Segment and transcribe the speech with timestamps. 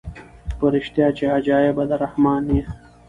[0.57, 2.63] په ریشتیا چي عجایبه د رحمان یې